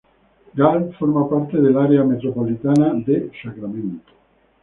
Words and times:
Galt 0.59 0.95
forma 0.97 1.29
parte 1.29 1.61
del 1.61 1.77
área 1.77 2.03
metropolitana 2.03 2.87
de 3.05 3.29
Sacramento. 3.43 4.11